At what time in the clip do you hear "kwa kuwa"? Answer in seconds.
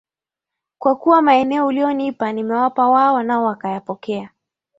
0.79-1.21